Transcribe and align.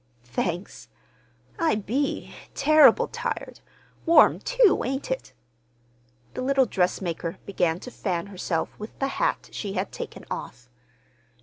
"Thanks. 0.25 0.87
I 1.59 1.75
be—turrible 1.75 3.09
tired. 3.09 3.59
Warm, 4.07 4.39
too, 4.39 4.81
ain't 4.83 5.11
it?" 5.11 5.33
The 6.33 6.41
little 6.41 6.65
dressmaker 6.65 7.37
began 7.45 7.79
to 7.81 7.91
fan 7.91 8.25
herself 8.25 8.69
with 8.79 8.97
the 8.97 9.09
hat 9.21 9.49
she 9.51 9.73
had 9.73 9.91
taken 9.91 10.25
off. 10.31 10.69